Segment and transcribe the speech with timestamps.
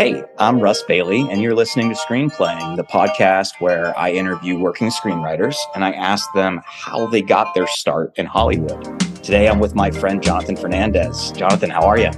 [0.00, 4.88] Hey, I'm Russ Bailey, and you're listening to Screenplaying, the podcast where I interview working
[4.88, 8.98] screenwriters and I ask them how they got their start in Hollywood.
[9.22, 11.32] Today, I'm with my friend Jonathan Fernandez.
[11.32, 12.10] Jonathan, how are you?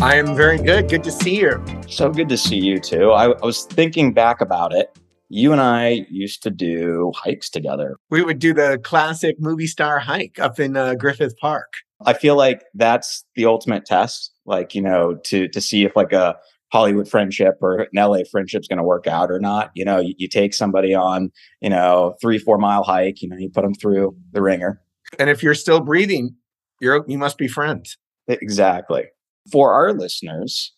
[0.00, 0.88] I am very good.
[0.88, 1.62] Good to see you.
[1.90, 3.10] So good to see you too.
[3.10, 4.98] I, I was thinking back about it.
[5.28, 7.98] You and I used to do hikes together.
[8.08, 11.70] We would do the classic movie star hike up in uh, Griffith Park.
[12.00, 16.14] I feel like that's the ultimate test, like, you know, to to see if like
[16.14, 16.38] a
[16.72, 19.70] Hollywood friendship or an LA friendship's going to work out or not.
[19.74, 23.36] You know, you, you, take somebody on, you know, three, four mile hike, you know,
[23.36, 24.80] you put them through the ringer.
[25.18, 26.36] And if you're still breathing,
[26.80, 27.98] you're, you must be friends.
[28.28, 29.04] Exactly.
[29.50, 30.72] For our listeners,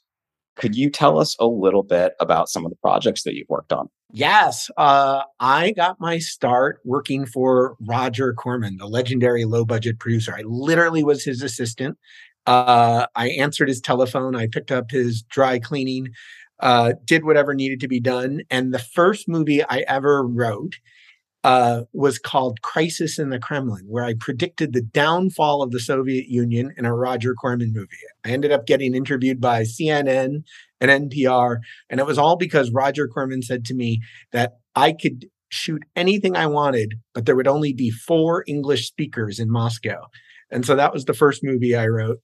[0.57, 3.73] could you tell us a little bit about some of the projects that you've worked
[3.73, 3.89] on?
[4.13, 4.71] Yes.
[4.77, 10.35] Uh, I got my start working for Roger Corman, the legendary low budget producer.
[10.35, 11.97] I literally was his assistant.
[12.47, 14.35] Uh, I answered his telephone.
[14.35, 16.09] I picked up his dry cleaning,
[16.61, 18.43] uh, did whatever needed to be done.
[18.51, 20.75] And the first movie I ever wrote
[21.45, 26.29] uh, was called Crisis in the Kremlin, where I predicted the downfall of the Soviet
[26.29, 27.97] Union in a Roger Corman movie.
[28.25, 30.45] I ended up getting interviewed by CNN
[30.81, 31.59] and NPR,
[31.91, 34.01] and it was all because Roger Corman said to me
[34.33, 39.39] that I could shoot anything I wanted, but there would only be four English speakers
[39.39, 40.07] in Moscow.
[40.53, 42.19] And so that was the first movie I wrote.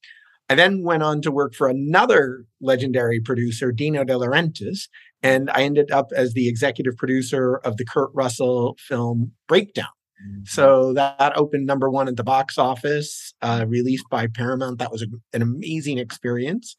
[0.51, 4.89] I then went on to work for another legendary producer, Dino De Laurentiis,
[5.23, 9.87] and I ended up as the executive producer of the Kurt Russell film Breakdown.
[10.25, 10.45] Mm-hmm.
[10.47, 14.79] So that opened number one at the box office, uh, released by Paramount.
[14.79, 16.77] That was a, an amazing experience.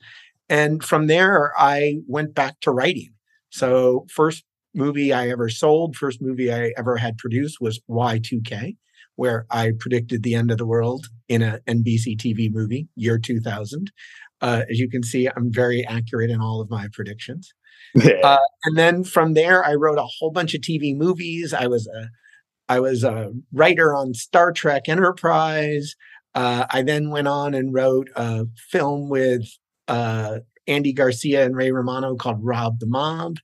[0.49, 3.13] And from there, I went back to writing.
[3.51, 4.43] So, first
[4.75, 8.75] movie I ever sold, first movie I ever had produced was Y2K
[9.19, 13.91] where I predicted the end of the world in a NBC TV movie, year 2000.
[14.39, 17.53] Uh, as you can see, I'm very accurate in all of my predictions.
[18.23, 21.53] Uh, and then from there, I wrote a whole bunch of TV movies.
[21.53, 22.09] I was a,
[22.71, 25.95] I was a writer on Star Trek Enterprise.
[26.35, 29.49] Uh, I then went on and wrote a film with
[29.87, 33.37] uh, Andy Garcia and Ray Romano called Rob the Mob.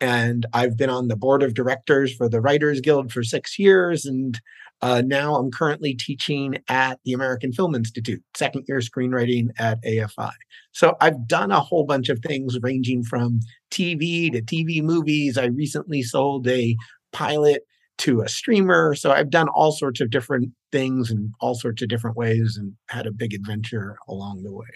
[0.00, 4.04] And I've been on the board of directors for the Writers Guild for six years.
[4.04, 4.40] And
[4.82, 10.32] uh, now I'm currently teaching at the American Film Institute, second year screenwriting at AFI.
[10.72, 13.40] So I've done a whole bunch of things ranging from
[13.70, 15.38] TV to TV movies.
[15.38, 16.76] I recently sold a
[17.12, 17.62] pilot
[17.98, 18.96] to a streamer.
[18.96, 22.72] So I've done all sorts of different things in all sorts of different ways and
[22.88, 24.66] had a big adventure along the way.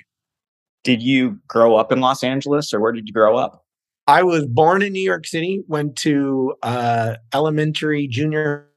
[0.84, 3.64] Did you grow up in Los Angeles or where did you grow up?
[4.06, 8.68] I was born in New York City, went to uh, elementary, junior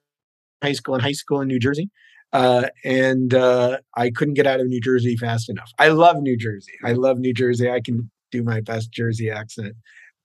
[0.62, 1.90] high school and high school in New Jersey.
[2.32, 5.72] Uh, and uh, I couldn't get out of New Jersey fast enough.
[5.80, 6.74] I love New Jersey.
[6.84, 7.70] I love New Jersey.
[7.70, 9.76] I can do my best Jersey accent.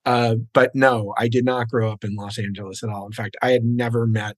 [0.05, 3.07] Uh, but no, I did not grow up in Los Angeles at all.
[3.07, 4.37] In fact, I had never met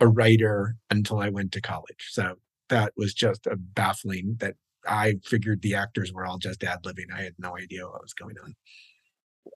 [0.00, 2.08] a writer until I went to college.
[2.10, 2.36] So
[2.70, 4.54] that was just a baffling that
[4.88, 7.12] I figured the actors were all just ad libbing.
[7.14, 8.54] I had no idea what was going on.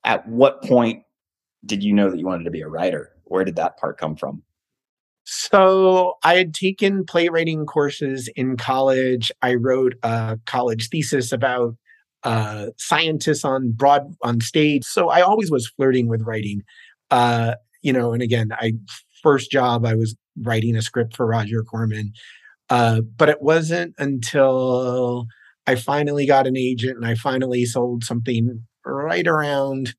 [0.05, 1.03] At what point
[1.65, 3.11] did you know that you wanted to be a writer?
[3.23, 4.43] Where did that part come from?
[5.29, 9.29] So I had taken playwriting courses in college.
[9.41, 11.75] I wrote a college thesis about
[12.23, 14.85] uh, scientists on broad on stage.
[14.85, 16.61] So I always was flirting with writing.
[17.11, 18.75] Uh, you know, and again, I
[19.21, 22.13] first job I was writing a script for Roger Corman.
[22.69, 25.25] Uh, but it wasn't until
[25.65, 29.93] I finally got an agent and I finally sold something right around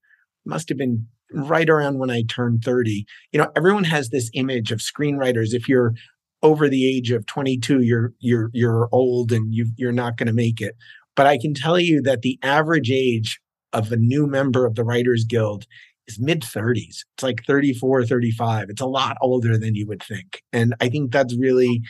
[0.47, 3.06] must have been right around when I turned 30.
[3.33, 5.53] You know, everyone has this image of screenwriters.
[5.53, 5.94] If you're
[6.43, 10.33] over the age of 22, you're you're you're old and you you're not going to
[10.33, 10.77] make it.
[11.16, 13.41] But I can tell you that the average age
[13.72, 15.66] of a new member of the Writers Guild
[16.06, 17.05] is mid 30s.
[17.15, 18.71] It's like 34, 35.
[18.71, 20.43] It's a lot older than you would think.
[20.53, 21.83] And I think that's really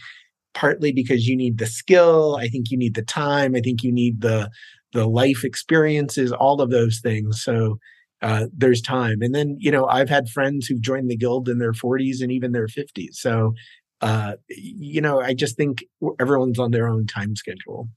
[0.55, 3.93] partly because you need the skill, I think you need the time, I think you
[3.93, 4.51] need the
[4.95, 7.43] the life experiences, all of those things.
[7.43, 7.79] So
[8.23, 9.23] uh, there's time.
[9.23, 12.33] And then, you know, I've had friends who've joined the guild in their 40s and
[12.33, 13.15] even their 50s.
[13.15, 13.55] So,
[14.01, 15.85] uh, you know, I just think
[16.21, 17.89] everyone's on their own time schedule.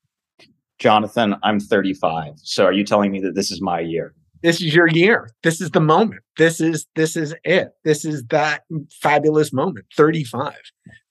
[0.79, 2.33] Jonathan, I'm 35.
[2.37, 4.13] So are you telling me that this is my year?
[4.41, 5.29] This is your year.
[5.43, 6.21] This is the moment.
[6.37, 7.73] This is this is it.
[7.83, 8.63] This is that
[8.99, 9.85] fabulous moment.
[9.95, 10.55] 35.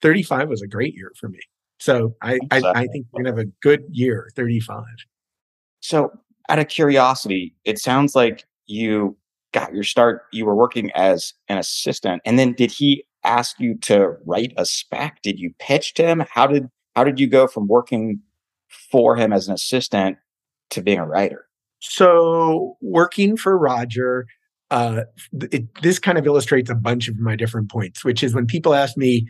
[0.01, 1.39] 35 was a great year for me.
[1.79, 4.83] So I, I, I think we're gonna have a good year, 35.
[5.79, 6.11] So
[6.49, 9.17] out of curiosity, it sounds like you
[9.53, 13.75] got your start, you were working as an assistant, and then did he ask you
[13.79, 15.21] to write a spec?
[15.21, 16.23] Did you pitch to him?
[16.29, 18.21] How did how did you go from working
[18.91, 20.17] for him as an assistant
[20.71, 21.45] to being a writer?
[21.79, 24.27] So working for Roger,
[24.69, 25.03] uh,
[25.51, 28.73] it, this kind of illustrates a bunch of my different points, which is when people
[28.73, 29.27] ask me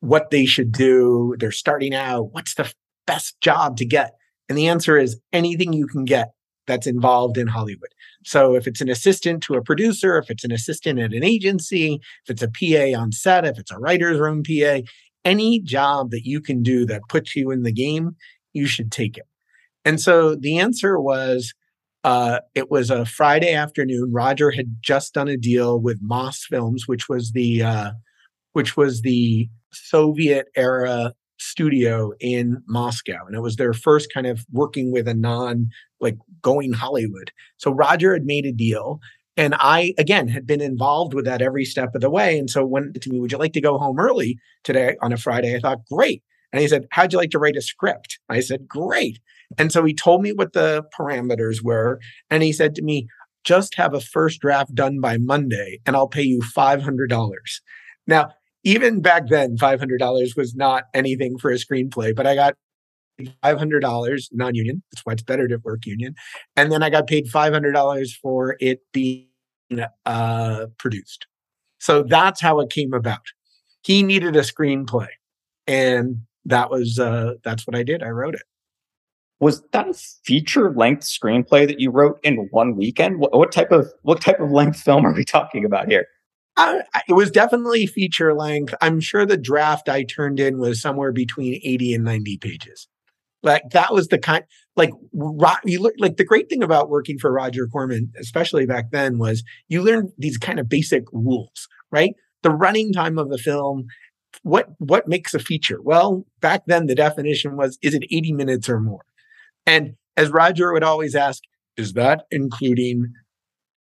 [0.00, 2.72] what they should do, they're starting out, what's the
[3.06, 4.12] best job to get?
[4.48, 6.30] And the answer is anything you can get
[6.70, 7.92] that's involved in Hollywood.
[8.24, 12.00] So if it's an assistant to a producer, if it's an assistant at an agency,
[12.24, 14.82] if it's a PA on set, if it's a writer's room PA,
[15.24, 18.14] any job that you can do that puts you in the game,
[18.52, 19.26] you should take it.
[19.84, 21.52] And so the answer was
[22.04, 24.12] uh, it was a Friday afternoon.
[24.12, 27.90] Roger had just done a deal with Moss Films, which was the uh,
[28.52, 34.44] which was the Soviet era studio in Moscow, and it was their first kind of
[34.52, 35.68] working with a non
[36.00, 37.32] like going Hollywood.
[37.56, 39.00] So Roger had made a deal.
[39.36, 42.38] And I, again, had been involved with that every step of the way.
[42.38, 45.16] And so when to me, would you like to go home early today on a
[45.16, 45.56] Friday?
[45.56, 46.22] I thought, great.
[46.52, 48.18] And he said, How'd you like to write a script?
[48.28, 49.18] I said, Great.
[49.56, 52.00] And so he told me what the parameters were.
[52.28, 53.08] And he said to me,
[53.44, 57.38] just have a first draft done by Monday and I'll pay you $500.
[58.06, 58.30] Now,
[58.64, 62.54] even back then, $500 was not anything for a screenplay, but I got
[63.42, 64.82] $500 non union.
[64.92, 66.14] That's why it's better to work union.
[66.56, 69.26] And then I got paid $500 for it being
[70.06, 71.26] uh, produced.
[71.78, 73.20] So that's how it came about.
[73.82, 75.08] He needed a screenplay.
[75.66, 78.02] And that was, uh, that's what I did.
[78.02, 78.42] I wrote it
[79.40, 83.18] was that a feature length screenplay that you wrote in one weekend?
[83.18, 86.06] What, what, type of what type of length film are we talking about here?
[86.60, 88.74] Uh, it was definitely feature length.
[88.82, 92.86] I'm sure the draft I turned in was somewhere between 80 and 90 pages.
[93.42, 94.44] Like that was the kind
[94.76, 94.90] like
[95.64, 99.42] you look like the great thing about working for Roger Corman, especially back then, was
[99.68, 102.14] you learn these kind of basic rules, right?
[102.42, 103.86] The running time of the film
[104.42, 105.80] what what makes a feature?
[105.82, 109.04] Well, back then the definition was is it 80 minutes or more?
[109.66, 111.42] And as Roger would always ask,
[111.76, 113.14] is that including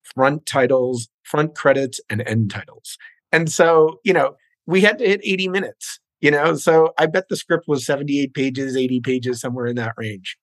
[0.04, 2.98] front titles, front credits, and end titles?
[3.32, 4.36] And so, you know,
[4.66, 8.34] we had to hit 80 minutes, you know, so I bet the script was 78
[8.34, 10.38] pages, 80 pages, somewhere in that range.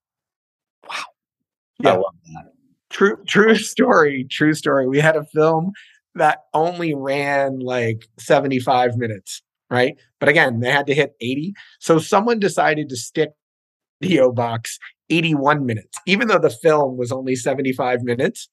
[0.89, 0.97] Wow.
[1.79, 1.91] Yeah.
[1.91, 2.53] I love that.
[2.91, 4.25] True, true story.
[4.31, 4.87] True story.
[4.89, 5.73] We had a film
[6.15, 9.95] that only ran like 75 minutes, right?
[10.19, 11.53] But again, they had to hit 80.
[11.79, 13.31] So someone decided to stick
[14.01, 14.79] the video box
[15.11, 18.49] 81 minutes, even though the film was only 75 minutes.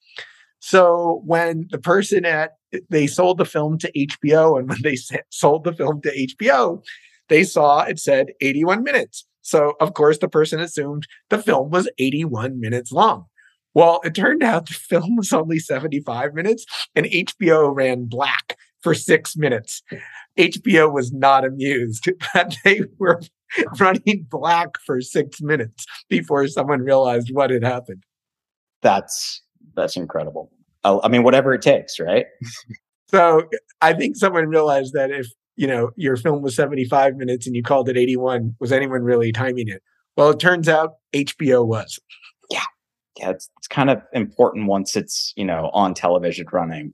[0.65, 2.53] So when the person at
[2.89, 4.95] they sold the film to HBO, and when they
[5.29, 6.81] sold the film to HBO,
[7.27, 9.27] they saw it said 81 minutes.
[9.41, 13.25] So of course the person assumed the film was 81 minutes long.
[13.73, 18.93] Well, it turned out the film was only 75 minutes, and HBO ran black for
[18.93, 19.83] six minutes.
[20.39, 23.19] HBO was not amused that they were
[23.81, 28.03] running black for six minutes before someone realized what had happened.
[28.81, 29.42] That's
[29.75, 30.51] that's incredible.
[30.83, 32.25] I mean, whatever it takes, right?
[33.07, 33.43] so
[33.81, 37.63] I think someone realized that if you know your film was 75 minutes and you
[37.63, 39.81] called it 81, was anyone really timing it?
[40.17, 41.99] Well, it turns out HBO was.
[42.49, 42.65] Yeah,
[43.17, 46.93] yeah, it's it's kind of important once it's you know on television running.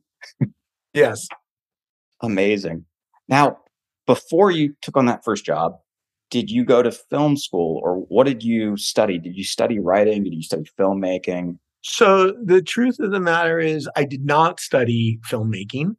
[0.94, 1.27] yes,
[2.22, 2.86] amazing.
[3.27, 3.57] Now,
[4.06, 5.77] before you took on that first job,
[6.30, 9.18] did you go to film school or what did you study?
[9.18, 10.24] Did you study writing?
[10.24, 11.57] Did you study filmmaking?
[11.81, 15.95] So the truth of the matter is, I did not study filmmaking.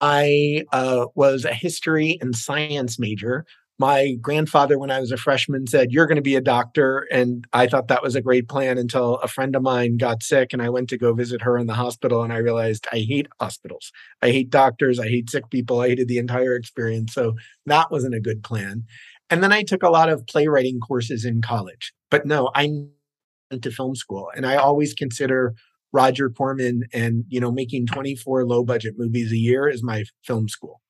[0.00, 3.44] I uh, was a history and science major.
[3.78, 7.06] My grandfather, when I was a freshman, said, You're going to be a doctor.
[7.12, 10.54] And I thought that was a great plan until a friend of mine got sick
[10.54, 12.22] and I went to go visit her in the hospital.
[12.22, 13.92] And I realized I hate hospitals.
[14.22, 14.98] I hate doctors.
[14.98, 15.80] I hate sick people.
[15.80, 17.12] I hated the entire experience.
[17.12, 17.34] So
[17.66, 18.84] that wasn't a good plan.
[19.28, 21.92] And then I took a lot of playwriting courses in college.
[22.10, 22.86] But no, I
[23.50, 24.28] to film school.
[24.36, 25.54] And I always consider
[25.92, 30.48] Roger Corman and, you know, making 24 low budget movies a year is my film
[30.48, 30.80] school.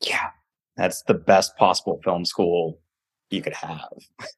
[0.00, 0.30] Yeah.
[0.76, 2.78] That's the best possible film school
[3.30, 3.88] you could have.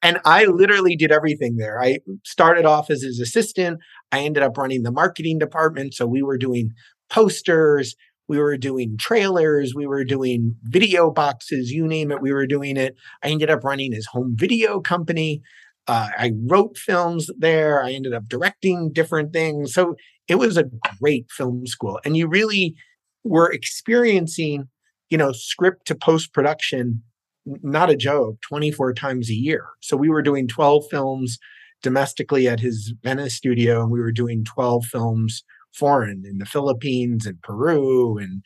[0.01, 1.81] and I literally did everything there.
[1.81, 3.79] I started off as his assistant.
[4.11, 5.93] I ended up running the marketing department.
[5.93, 6.71] So we were doing
[7.09, 7.95] posters,
[8.27, 12.77] we were doing trailers, we were doing video boxes, you name it, we were doing
[12.77, 12.95] it.
[13.23, 15.41] I ended up running his home video company.
[15.87, 17.83] Uh, I wrote films there.
[17.83, 19.73] I ended up directing different things.
[19.73, 19.95] So
[20.27, 20.69] it was a
[20.99, 21.99] great film school.
[22.05, 22.75] And you really
[23.23, 24.69] were experiencing,
[25.09, 27.03] you know, script to post production,
[27.45, 29.65] not a joke, 24 times a year.
[29.81, 31.37] So we were doing 12 films
[31.81, 37.25] domestically at his Venice studio, and we were doing 12 films foreign in the Philippines
[37.25, 38.43] and Peru and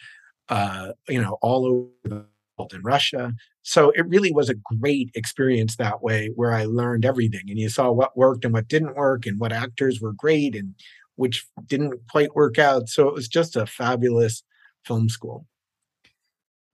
[0.50, 2.25] uh, you know all over
[2.59, 3.33] in Russia.
[3.63, 7.69] So it really was a great experience that way, where I learned everything, and you
[7.69, 10.74] saw what worked and what didn't work, and what actors were great, and
[11.15, 12.88] which didn't quite work out.
[12.89, 14.43] So it was just a fabulous
[14.85, 15.47] film school.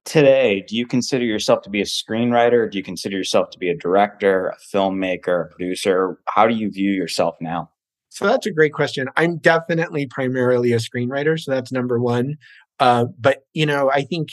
[0.03, 2.69] Today, do you consider yourself to be a screenwriter?
[2.69, 6.19] Do you consider yourself to be a director, a filmmaker, a producer?
[6.27, 7.69] How do you view yourself now?
[8.09, 9.07] So that's a great question.
[9.15, 11.39] I'm definitely primarily a screenwriter.
[11.39, 12.38] So that's number one.
[12.79, 14.29] Uh, but, you know, I think,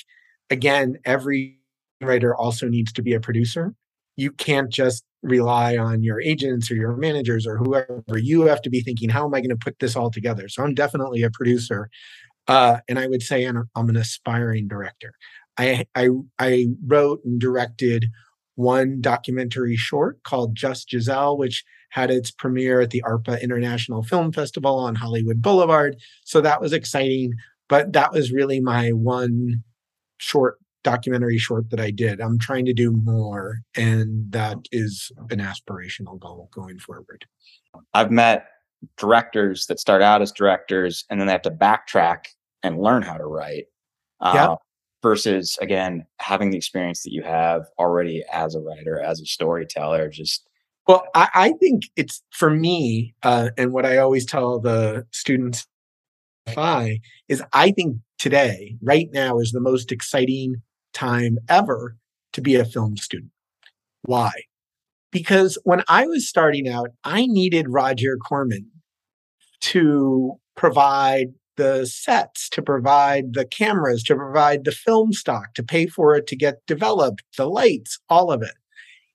[0.50, 1.58] again, every
[2.00, 3.74] writer also needs to be a producer.
[4.16, 8.02] You can't just rely on your agents or your managers or whoever.
[8.16, 10.48] You have to be thinking, how am I going to put this all together?
[10.48, 11.90] So I'm definitely a producer.
[12.46, 15.12] Uh, and I would say I'm, I'm an aspiring director.
[15.58, 18.06] I, I, I wrote and directed
[18.54, 24.32] one documentary short called Just Giselle, which had its premiere at the ARPA International Film
[24.32, 25.96] Festival on Hollywood Boulevard.
[26.24, 27.34] So that was exciting.
[27.68, 29.62] But that was really my one
[30.18, 32.20] short documentary short that I did.
[32.20, 37.26] I'm trying to do more, and that is an aspirational goal going forward.
[37.94, 38.46] I've met
[38.96, 42.26] directors that start out as directors and then they have to backtrack
[42.62, 43.66] and learn how to write.
[44.20, 44.54] Uh, yeah.
[45.00, 50.08] Versus, again, having the experience that you have already as a writer, as a storyteller,
[50.08, 50.48] just.
[50.88, 55.68] Well, I, I think it's for me, uh, and what I always tell the students
[56.56, 60.56] I is I think today, right now, is the most exciting
[60.92, 61.96] time ever
[62.32, 63.30] to be a film student.
[64.02, 64.32] Why?
[65.10, 68.70] Because when I was starting out, I needed Roger Corman
[69.60, 75.87] to provide the sets, to provide the cameras, to provide the film stock, to pay
[75.87, 78.54] for it to get developed, the lights, all of it.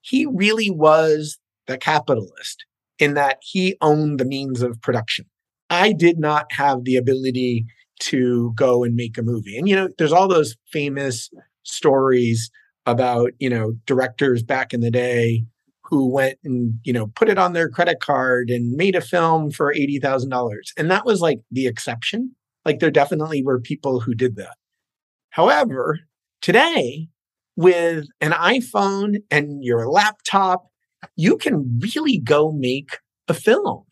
[0.02, 2.66] He really was the capitalist
[3.00, 5.26] in that he owned the means of production.
[5.70, 7.66] I did not have the ability
[8.04, 9.58] to go and make a movie.
[9.58, 11.30] And, you know, there's all those famous
[11.64, 12.52] stories
[12.86, 15.46] about, you know, directors back in the day
[15.84, 19.52] who went and, you know, put it on their credit card and made a film
[19.52, 20.52] for $80,000.
[20.78, 22.36] And that was like the exception.
[22.66, 24.56] Like there definitely were people who did that.
[25.30, 26.00] However,
[26.42, 27.08] today,
[27.56, 30.66] with an iPhone and your laptop,
[31.16, 33.84] you can really go make a film.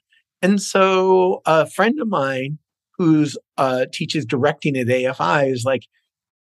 [0.42, 2.58] And so a friend of mine
[3.02, 5.88] who's uh, teaches directing at AFI is like,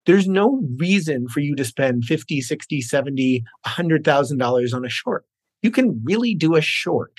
[0.06, 5.26] there's no reason for you to spend 50, 60, 70, $100,000 on a short.
[5.62, 7.12] You can really do a short,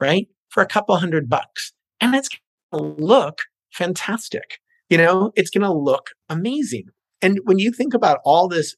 [0.00, 0.28] right?
[0.50, 1.72] For a couple hundred bucks.
[2.00, 3.40] And it's going to look
[3.72, 4.60] fantastic.
[4.88, 6.84] You know, it's going to look amazing.
[7.20, 8.76] And when you think about all this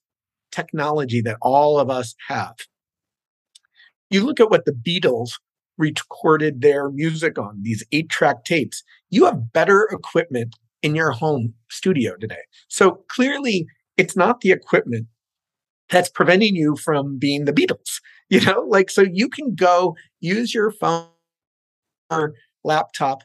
[0.50, 2.56] technology that all of us have,
[4.08, 5.32] you look at what the Beatles
[5.80, 8.84] recorded their music on these eight track tapes.
[9.08, 12.42] You have better equipment in your home studio today.
[12.68, 15.06] So clearly, it's not the equipment
[15.88, 18.00] that's preventing you from being the Beatles.
[18.32, 21.08] You know, like, so you can go use your phone
[22.10, 23.24] or laptop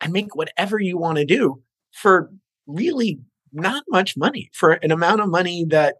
[0.00, 1.62] and make whatever you want to do
[1.92, 2.30] for
[2.66, 3.20] really
[3.52, 5.96] not much money for an amount of money that,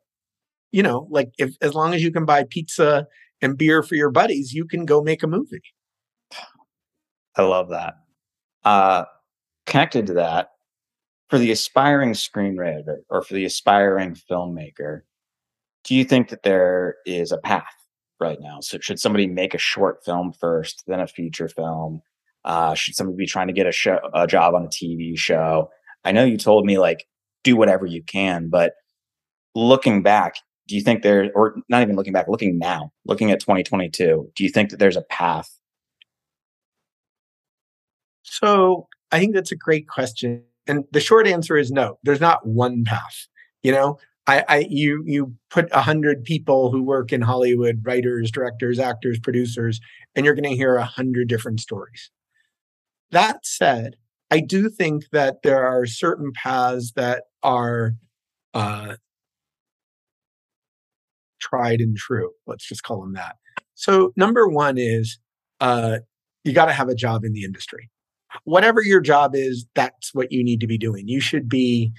[0.72, 3.06] you know, like if as long as you can buy pizza
[3.42, 5.60] and beer for your buddies, you can go make a movie.
[7.38, 7.94] I love that.
[8.64, 9.04] Uh,
[9.66, 10.50] connected to that,
[11.30, 15.02] for the aspiring screenwriter or for the aspiring filmmaker,
[15.84, 17.64] do you think that there is a path
[18.18, 18.58] right now?
[18.60, 22.02] So, should somebody make a short film first, then a feature film?
[22.44, 25.70] Uh, should somebody be trying to get a show, a job on a TV show?
[26.04, 27.06] I know you told me like
[27.44, 28.72] do whatever you can, but
[29.54, 33.40] looking back, do you think there, or not even looking back, looking now, looking at
[33.40, 35.58] 2022, do you think that there's a path
[38.30, 40.42] so I think that's a great question.
[40.66, 43.26] And the short answer is no, there's not one path.
[43.62, 48.30] You know, I, I you you put a hundred people who work in Hollywood, writers,
[48.30, 49.80] directors, actors, producers,
[50.14, 52.10] and you're going to hear a hundred different stories.
[53.10, 53.96] That said,
[54.30, 57.94] I do think that there are certain paths that are
[58.52, 58.96] uh,
[61.40, 62.30] tried and true.
[62.46, 63.36] Let's just call them that.
[63.74, 65.18] So number one is
[65.60, 66.00] uh,
[66.44, 67.90] you got to have a job in the industry
[68.44, 71.08] whatever your job is, that's what you need to be doing.
[71.08, 71.92] You should be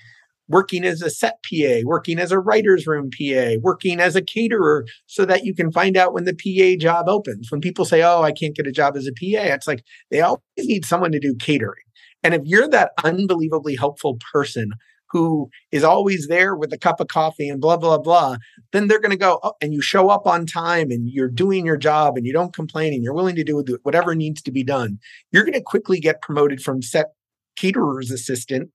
[0.48, 4.86] working as a set PA, working as a writer's room PA, working as a caterer
[5.05, 7.51] so that you can find out when the PA job opens.
[7.51, 10.21] When people say, Oh, I can't get a job as a PA, it's like they
[10.21, 11.83] always need someone to do catering.
[12.24, 14.74] And if you're that unbelievably helpful person
[15.11, 18.37] who is always there with a cup of coffee and blah, blah, blah,
[18.71, 21.65] then they're going to go, oh, and you show up on time and you're doing
[21.65, 24.63] your job and you don't complain and you're willing to do whatever needs to be
[24.63, 24.99] done.
[25.31, 27.07] You're going to quickly get promoted from set
[27.55, 28.69] caterer's assistant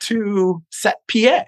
[0.00, 1.44] to set PA.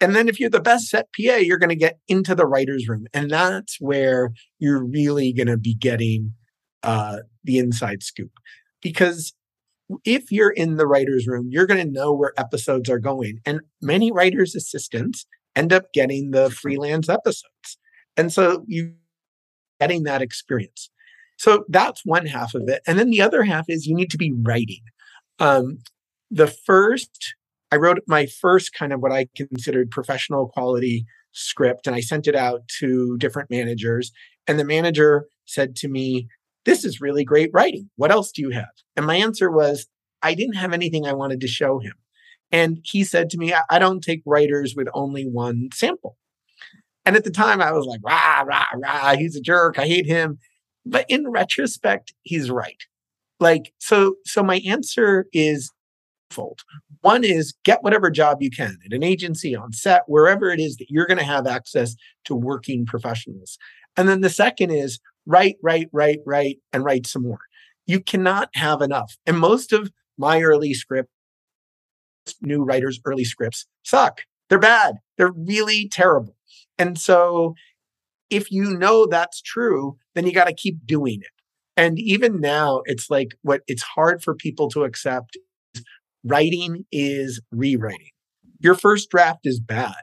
[0.00, 2.88] And then if you're the best set PA, you're going to get into the writer's
[2.88, 3.06] room.
[3.14, 6.34] And that's where you're really going to be getting
[6.82, 8.30] uh, the inside scoop.
[8.82, 9.32] Because
[10.04, 13.40] if you're in the writer's room, you're going to know where episodes are going.
[13.44, 17.78] And many writers' assistants end up getting the freelance episodes.
[18.16, 18.94] And so you
[19.80, 20.90] getting that experience.
[21.38, 22.82] So that's one half of it.
[22.86, 24.82] And then the other half is you need to be writing.
[25.40, 25.78] Um,
[26.30, 27.34] the first,
[27.72, 32.28] I wrote my first kind of what I considered professional quality script and I sent
[32.28, 34.12] it out to different managers.
[34.46, 36.28] And the manager said to me,
[36.64, 37.90] This is really great writing.
[37.96, 38.70] What else do you have?
[38.96, 39.86] And my answer was,
[40.22, 41.94] I didn't have anything I wanted to show him.
[42.50, 46.16] And he said to me, I don't take writers with only one sample.
[47.04, 49.78] And at the time, I was like, rah, rah, rah, he's a jerk.
[49.78, 50.38] I hate him.
[50.84, 52.80] But in retrospect, he's right.
[53.40, 55.70] Like, so, so my answer is
[56.30, 56.60] fold.
[57.00, 60.76] One is get whatever job you can at an agency, on set, wherever it is
[60.76, 63.58] that you're going to have access to working professionals.
[63.96, 67.40] And then the second is write, write, write, write, and write some more.
[67.86, 69.16] You cannot have enough.
[69.26, 71.10] And most of my early script,
[72.40, 74.22] new writers' early scripts suck.
[74.48, 74.96] They're bad.
[75.16, 76.36] They're really terrible.
[76.78, 77.54] And so
[78.30, 81.30] if you know that's true, then you got to keep doing it.
[81.76, 85.36] And even now, it's like what it's hard for people to accept
[86.24, 88.10] writing is rewriting.
[88.60, 90.02] Your first draft is bad.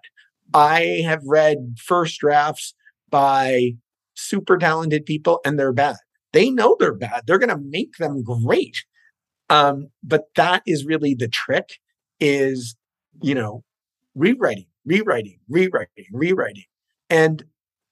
[0.54, 2.74] I have read first drafts
[3.10, 3.74] by
[4.20, 5.98] super talented people and they're bad.
[6.34, 7.24] They know they're bad.
[7.26, 8.84] They're going to make them great.
[9.50, 11.80] Um, but that is really the trick
[12.20, 12.76] is,
[13.22, 13.64] you know,
[14.16, 16.66] rewriting, rewriting, rewriting, rewriting.
[17.10, 17.44] And,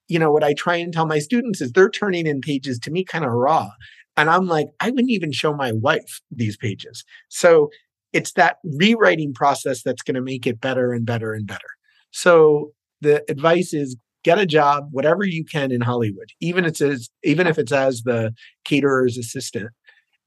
[0.07, 2.91] you know, what I try and tell my students is they're turning in pages to
[2.91, 3.69] me kind of raw.
[4.15, 7.03] And I'm like, I wouldn't even show my wife these pages.
[7.29, 7.69] So
[8.13, 11.67] it's that rewriting process that's going to make it better and better and better.
[12.12, 13.96] So the advice is
[14.27, 17.72] get a job, whatever you can in Hollywood, even if it's as, even if it's
[17.72, 18.34] as the
[18.65, 19.69] caterer's assistant.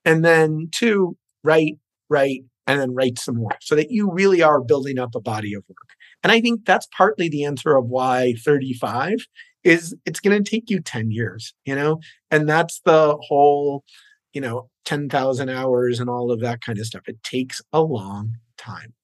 [0.06, 1.76] And then two, write,
[2.08, 5.52] write, and then write some more so that you really are building up a body
[5.52, 5.76] of work.
[6.22, 9.26] And I think that's partly the answer of why 35
[9.64, 12.00] is it's going to take you 10 years, you know?
[12.30, 13.84] And that's the whole,
[14.32, 17.02] you know, 10,000 hours and all of that kind of stuff.
[17.06, 18.94] It takes a long time.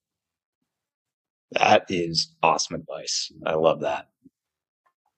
[1.51, 3.31] That is awesome advice.
[3.45, 4.07] I love that.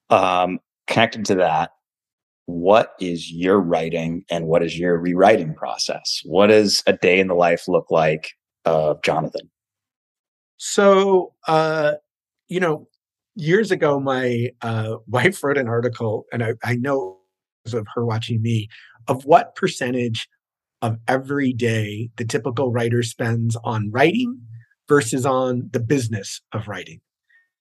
[0.10, 1.72] Um, connected to that,
[2.46, 6.22] what is your writing and what is your rewriting process?
[6.26, 8.32] What does a day in the life look like
[8.66, 9.50] of Jonathan?
[10.58, 11.94] So, uh,
[12.48, 12.88] you know,
[13.36, 17.18] years ago, my uh, wife wrote an article, and I, I know
[17.72, 18.68] of her watching me,
[19.08, 20.28] of what percentage
[20.82, 24.42] of every day the typical writer spends on writing
[24.88, 27.00] versus on the business of writing.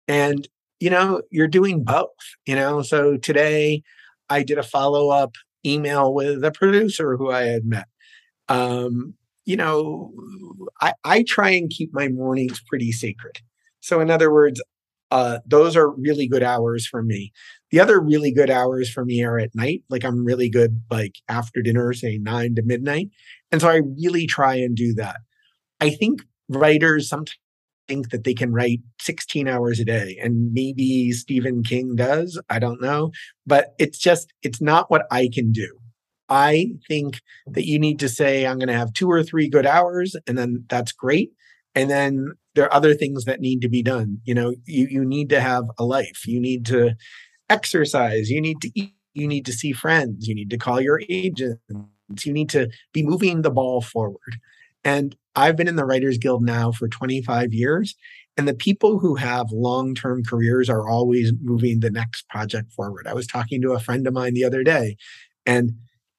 [0.06, 0.48] And,
[0.80, 2.08] you know, you're doing both,
[2.46, 2.82] you know.
[2.82, 3.82] So today
[4.30, 7.88] I did a follow up email with a producer who I had met.
[8.48, 9.14] Um,
[9.44, 10.12] you know,
[10.80, 13.38] I, I try and keep my mornings pretty sacred.
[13.80, 14.60] So, in other words,
[15.10, 17.32] uh, those are really good hours for me.
[17.70, 19.82] The other really good hours for me are at night.
[19.88, 23.08] Like I'm really good, like after dinner, say nine to midnight.
[23.50, 25.16] And so I really try and do that.
[25.80, 27.38] I think writers sometimes
[27.88, 32.40] think that they can write 16 hours a day and maybe Stephen King does.
[32.48, 33.10] I don't know,
[33.46, 35.78] but it's just, it's not what I can do.
[36.28, 39.66] I think that you need to say, I'm going to have two or three good
[39.66, 41.32] hours, and then that's great.
[41.74, 44.20] And then there are other things that need to be done.
[44.24, 46.26] You know, you, you need to have a life.
[46.26, 46.96] You need to
[47.48, 48.30] exercise.
[48.30, 48.94] You need to eat.
[49.14, 50.28] You need to see friends.
[50.28, 51.60] You need to call your agents.
[52.24, 54.38] You need to be moving the ball forward.
[54.84, 57.94] And I've been in the Writers Guild now for 25 years.
[58.36, 63.06] And the people who have long term careers are always moving the next project forward.
[63.06, 64.96] I was talking to a friend of mine the other day,
[65.44, 65.72] and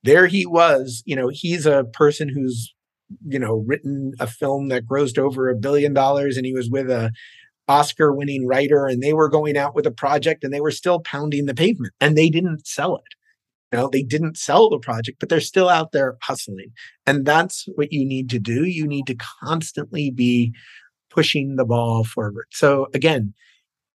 [0.03, 1.01] there he was.
[1.05, 2.73] You know, he's a person who's,
[3.25, 6.89] you know, written a film that grossed over a billion dollars, and he was with
[6.89, 7.11] a
[7.69, 10.99] Oscar winning writer and they were going out with a project and they were still
[10.99, 13.13] pounding the pavement and they didn't sell it.
[13.71, 16.71] You know, they didn't sell the project, but they're still out there hustling.
[17.05, 18.65] And that's what you need to do.
[18.65, 20.53] You need to constantly be
[21.09, 22.45] pushing the ball forward.
[22.51, 23.33] So again,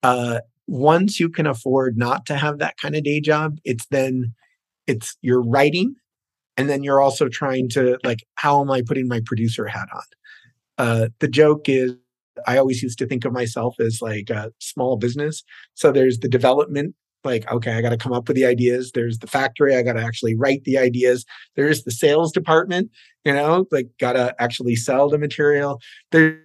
[0.03, 4.35] uh, once you can afford not to have that kind of day job, it's then
[4.87, 5.95] it's you're writing
[6.57, 10.03] and then you're also trying to like, how am I putting my producer hat on?
[10.79, 11.95] Uh, the joke is
[12.47, 15.45] I always used to think of myself as like a small business.
[15.75, 18.93] So there's the development, like, okay, I got to come up with the ideas.
[18.93, 21.25] There's the factory, I got to actually write the ideas.
[21.57, 22.91] There's the sales department,
[23.25, 25.81] you know, like, got to actually sell the material.
[26.11, 26.39] There's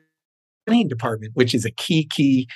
[0.66, 2.48] the money department, which is a key, key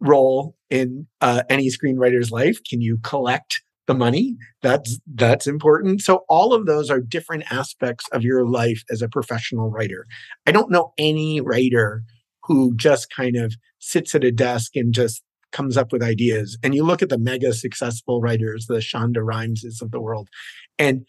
[0.00, 2.58] role in uh, any screenwriter's life.
[2.68, 4.36] Can you collect the money.
[4.62, 6.02] That's that's important.
[6.02, 10.06] So all of those are different aspects of your life as a professional writer.
[10.46, 12.02] I don't know any writer
[12.42, 16.58] who just kind of sits at a desk and just comes up with ideas.
[16.62, 20.28] And you look at the mega successful writers, the Shonda Rhimeses of the world,
[20.78, 21.06] and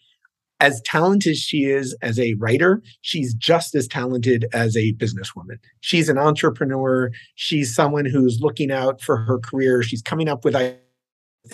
[0.60, 5.58] as talented as she is as a writer, she's just as talented as a businesswoman.
[5.80, 7.10] She's an entrepreneur.
[7.36, 9.82] She's someone who's looking out for her career.
[9.82, 10.80] She's coming up with ideas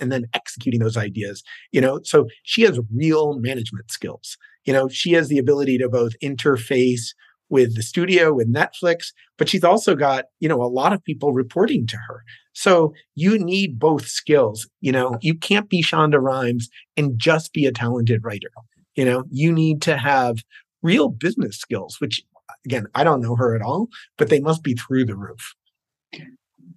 [0.00, 1.42] and then executing those ideas.
[1.70, 4.38] You know, so she has real management skills.
[4.64, 7.12] You know, she has the ability to both interface
[7.54, 11.32] with the studio, with Netflix, but she's also got, you know, a lot of people
[11.32, 12.24] reporting to her.
[12.52, 14.68] So you need both skills.
[14.80, 18.50] You know, you can't be Shonda Rhimes and just be a talented writer.
[18.96, 20.38] You know, you need to have
[20.82, 22.24] real business skills, which
[22.66, 23.86] again, I don't know her at all,
[24.18, 25.54] but they must be through the roof.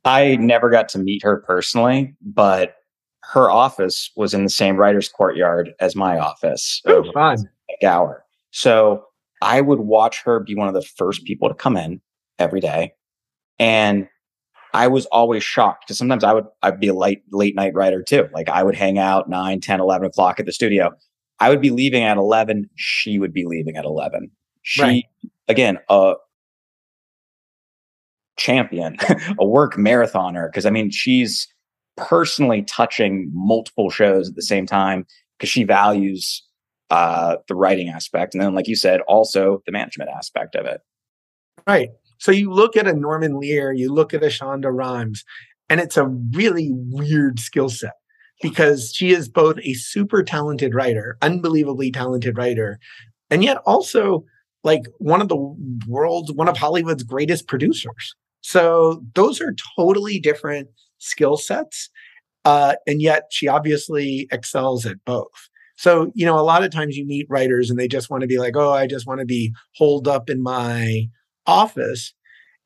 [0.06, 2.76] I never got to meet her personally, but
[3.24, 6.84] her office was in the same writer's courtyard as my office.
[6.86, 7.50] Oh, fun.
[7.82, 8.24] Gower.
[8.52, 9.06] So
[9.41, 12.02] I would watch her be one of the first people to come in
[12.39, 12.93] every day.
[13.60, 14.08] And
[14.73, 18.04] I was always shocked because sometimes I would I'd be a late late night writer
[18.04, 18.28] too.
[18.34, 20.91] Like I would hang out 9, 10, 11 o'clock at the studio.
[21.39, 22.69] I would be leaving at 11.
[22.76, 24.32] She would be leaving at 11.
[24.63, 25.06] She, right.
[25.47, 26.15] again, a
[28.38, 28.97] champion,
[29.39, 30.52] a work marathoner.
[30.52, 31.47] Cause I mean, she's
[31.95, 35.06] personally touching multiple shows at the same time
[35.38, 36.43] because she values
[36.89, 38.34] uh, the writing aspect.
[38.34, 40.82] And then, like you said, also the management aspect of it.
[41.65, 41.89] Right.
[42.17, 45.23] So you look at a Norman Lear, you look at a Shonda Rhimes,
[45.69, 47.93] and it's a really weird skill set
[48.41, 52.80] because she is both a super talented writer, unbelievably talented writer,
[53.30, 54.23] and yet also
[54.63, 55.56] like one of the
[55.88, 58.15] world's, one of Hollywood's greatest producers.
[58.41, 60.69] So those are totally different
[61.00, 61.89] skill sets.
[62.45, 65.50] Uh, and yet she obviously excels at both.
[65.78, 68.28] So, you know, a lot of times you meet writers and they just want to
[68.28, 71.08] be like, oh, I just want to be holed up in my
[71.46, 72.13] office.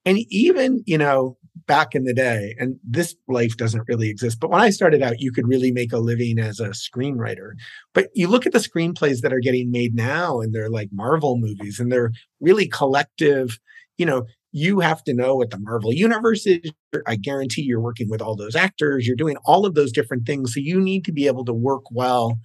[0.06, 4.50] And even, you know, back in the day, and this life doesn't really exist, but
[4.50, 7.52] when I started out, you could really make a living as a screenwriter.
[7.94, 11.38] But you look at the screenplays that are getting made now, and they're like Marvel
[11.38, 13.60] movies, and they're really collective.
[13.98, 16.72] You know, you have to know what the Marvel universe is.
[17.06, 20.54] I guarantee you're working with all those actors, you're doing all of those different things.
[20.54, 22.40] So you need to be able to work well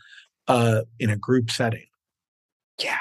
[0.48, 1.86] uh, in a group setting.
[2.82, 2.98] Yeah.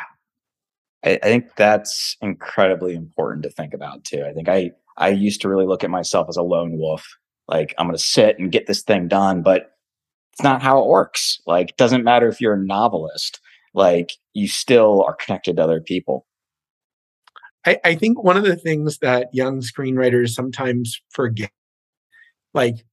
[1.03, 4.25] I, I think that's incredibly important to think about too.
[4.25, 7.05] I think I I used to really look at myself as a lone wolf.
[7.47, 9.71] Like I'm going to sit and get this thing done, but
[10.33, 11.39] it's not how it works.
[11.45, 13.39] Like it doesn't matter if you're a novelist.
[13.73, 16.25] Like you still are connected to other people.
[17.65, 21.51] I, I think one of the things that young screenwriters sometimes forget,
[22.53, 22.85] like,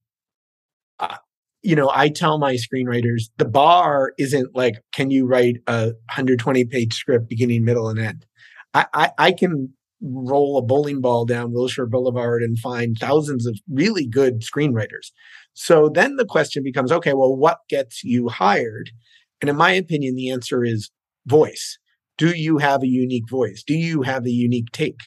[1.63, 6.65] you know, I tell my screenwriters the bar isn't like, can you write a 120
[6.65, 8.25] page script beginning, middle, and end?
[8.73, 13.57] I, I, I can roll a bowling ball down Wilshire Boulevard and find thousands of
[13.71, 15.11] really good screenwriters.
[15.53, 18.91] So then the question becomes okay, well, what gets you hired?
[19.41, 20.91] And in my opinion, the answer is
[21.25, 21.77] voice.
[22.17, 23.63] Do you have a unique voice?
[23.63, 24.99] Do you have a unique take?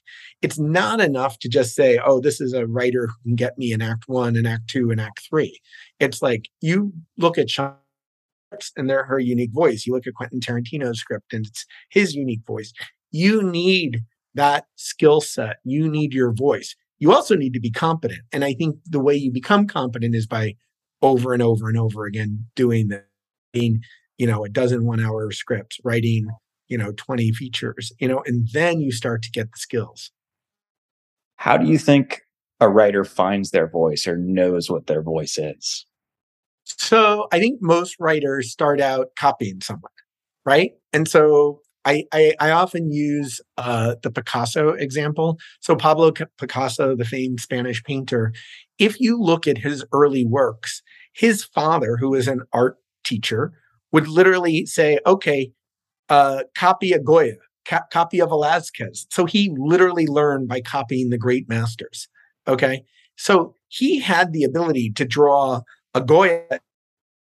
[0.43, 3.73] It's not enough to just say, oh, this is a writer who can get me
[3.73, 5.61] in act one and act two and act three.
[6.01, 7.75] It's like you look at Sean
[8.77, 9.87] and they're her unique voice.
[9.87, 12.73] You look at Quentin Tarantino's script and it's his unique voice.
[13.11, 14.01] You need
[14.35, 15.57] that skill set.
[15.65, 16.75] You need your voice.
[16.99, 18.21] You also need to be competent.
[18.33, 20.57] And I think the way you become competent is by
[21.03, 23.03] over and over and over again doing the,
[23.53, 26.29] you know, a dozen one hour scripts, writing
[26.69, 30.11] you know 20 features you know and then you start to get the skills.
[31.37, 32.23] How do you think
[32.61, 35.87] a writer finds their voice or knows what their voice is?
[36.65, 39.93] So i think most writers start out copying someone
[40.47, 40.71] right?
[40.95, 45.39] And so I, I, I often use uh, the Picasso example.
[45.61, 48.33] So Pablo Picasso, the famed Spanish painter,
[48.79, 53.53] if you look at his early works, his father, who is an art teacher,
[53.93, 55.53] would literally say, "Okay,
[56.09, 59.07] uh, copy a Goya, ca- copy a Velazquez.
[59.11, 62.09] So he literally learned by copying the great masters.
[62.49, 62.85] Okay.
[63.17, 65.63] So he had the ability to draw
[65.95, 66.61] a Goya,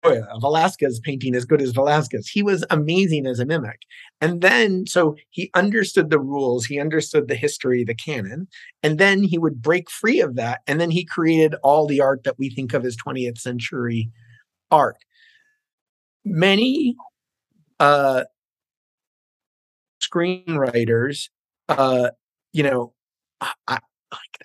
[0.04, 2.28] a Velazquez painting as good as Velazquez.
[2.28, 3.82] He was amazing as a mimic.
[4.19, 8.48] And then, so he understood the rules, he understood the history, the canon,
[8.82, 10.62] and then he would break free of that.
[10.67, 14.10] And then he created all the art that we think of as 20th century
[14.72, 14.98] art.
[16.26, 16.96] Many
[17.80, 18.24] uh,
[20.13, 21.30] screenwriters,
[21.69, 22.10] uh,
[22.52, 22.93] you know,
[23.41, 23.80] I,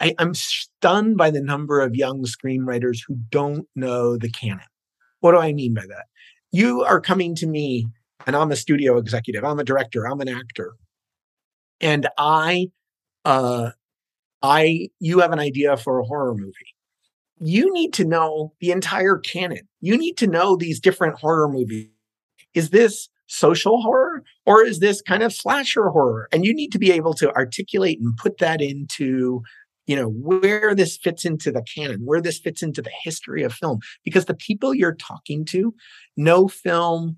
[0.01, 4.61] I, I'm stunned by the number of young screenwriters who don't know the canon.
[5.21, 6.07] What do I mean by that?
[6.53, 7.87] you are coming to me
[8.27, 10.75] and I'm a studio executive, I'm a director, I'm an actor.
[11.81, 12.71] And I
[13.25, 13.71] uh
[14.43, 16.75] I you have an idea for a horror movie.
[17.41, 19.69] You need to know the entire canon.
[19.81, 21.89] You need to know these different horror movies.
[22.55, 26.27] Is this social horror or is this kind of slasher horror?
[26.33, 29.43] And you need to be able to articulate and put that into
[29.87, 33.53] you know where this fits into the canon where this fits into the history of
[33.53, 33.81] film.
[34.05, 35.75] Because the people you're talking to
[36.17, 37.17] know film.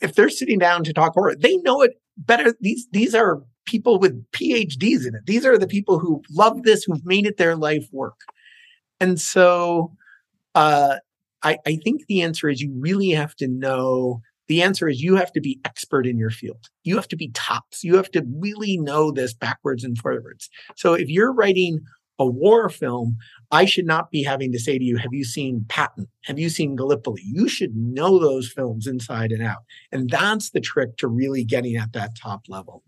[0.00, 2.54] If they're sitting down to talk horror they know it better.
[2.60, 5.26] These these are people with phds in it.
[5.26, 8.20] These are the people who love this who've made it their life work.
[9.00, 9.92] And so
[10.54, 10.96] uh
[11.42, 15.16] I, I think the answer is you really have to know the answer is you
[15.16, 16.68] have to be expert in your field.
[16.84, 17.82] You have to be tops.
[17.82, 20.48] You have to really know this backwards and forwards.
[20.76, 21.80] So if you're writing
[22.18, 23.16] a war film,
[23.50, 26.06] I should not be having to say to you, Have you seen Patton?
[26.24, 27.22] Have you seen Gallipoli?
[27.24, 29.64] You should know those films inside and out.
[29.92, 32.82] And that's the trick to really getting at that top level.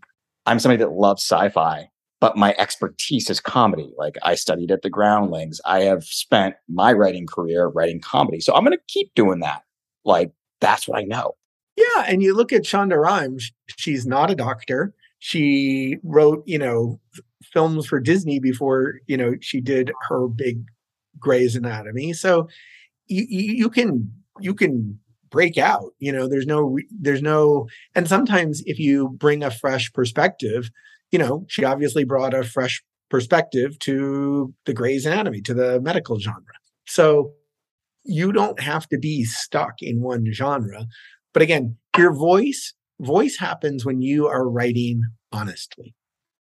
[0.45, 3.91] I'm somebody that loves sci fi, but my expertise is comedy.
[3.97, 5.61] Like I studied at the Groundlings.
[5.65, 8.39] I have spent my writing career writing comedy.
[8.39, 9.61] So I'm going to keep doing that.
[10.05, 11.35] Like that's what I know.
[11.79, 14.93] Yeah, and you look at Shonda Rhimes, she's not a doctor.
[15.19, 16.99] She wrote, you know,
[17.53, 20.63] films for Disney before, you know, she did her big
[21.19, 22.13] Grey's Anatomy.
[22.13, 22.49] So
[23.07, 25.93] you, you can you can break out.
[25.99, 30.69] You know, there's no there's no and sometimes if you bring a fresh perspective,
[31.11, 36.19] you know, she obviously brought a fresh perspective to the Grey's Anatomy, to the medical
[36.19, 36.43] genre.
[36.85, 37.33] So
[38.03, 40.85] you don't have to be stuck in one genre.
[41.33, 45.95] But again, your voice, voice happens when you are writing honestly,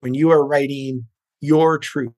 [0.01, 1.07] when you are writing
[1.41, 2.13] your truth.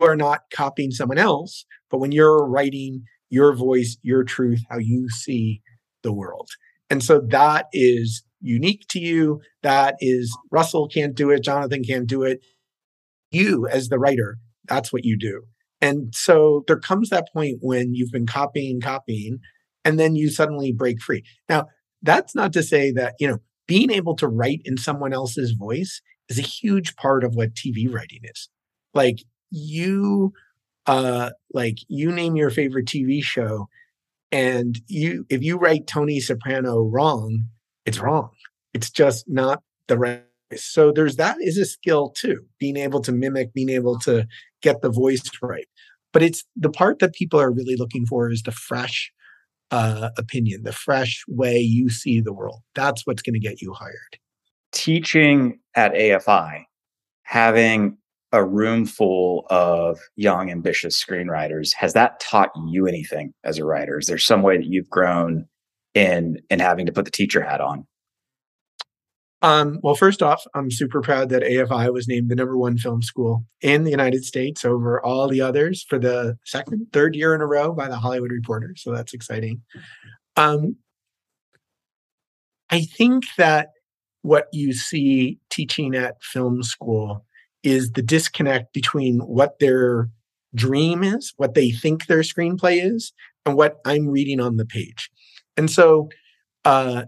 [0.00, 4.78] You are not copying someone else, but when you're writing your voice, your truth, how
[4.78, 5.62] you see
[6.02, 6.50] the world.
[6.90, 9.40] And so that is unique to you.
[9.62, 12.40] That is Russell can't do it, Jonathan can't do it.
[13.30, 15.42] You, as the writer, that's what you do.
[15.80, 19.38] And so there comes that point when you've been copying, copying,
[19.84, 21.24] and then you suddenly break free.
[21.48, 21.66] Now,
[22.06, 26.00] that's not to say that, you know, being able to write in someone else's voice
[26.28, 28.48] is a huge part of what TV writing is.
[28.94, 29.18] Like
[29.50, 30.32] you
[30.86, 33.68] uh like you name your favorite TV show
[34.32, 37.44] and you if you write Tony Soprano wrong,
[37.84, 38.30] it's wrong.
[38.74, 40.22] It's just not the right
[40.54, 44.26] so there's that is a skill too, being able to mimic, being able to
[44.62, 45.66] get the voice right.
[46.12, 49.12] But it's the part that people are really looking for is the fresh
[49.70, 52.60] uh, opinion, the fresh way you see the world.
[52.74, 54.18] That's what's going to get you hired.
[54.72, 56.64] Teaching at AFI,
[57.22, 57.98] having
[58.32, 63.98] a room full of young, ambitious screenwriters, has that taught you anything as a writer?
[63.98, 65.46] Is there some way that you've grown
[65.94, 67.86] in in having to put the teacher hat on?
[69.46, 73.00] Um, well, first off, I'm super proud that AFI was named the number one film
[73.00, 77.40] school in the United States over all the others for the second, third year in
[77.40, 78.74] a row by the Hollywood Reporter.
[78.76, 79.62] So that's exciting.
[80.36, 80.74] Um,
[82.70, 83.68] I think that
[84.22, 87.24] what you see teaching at film school
[87.62, 90.10] is the disconnect between what their
[90.56, 93.12] dream is, what they think their screenplay is,
[93.44, 95.08] and what I'm reading on the page.
[95.56, 96.08] And so,
[96.64, 97.04] uh,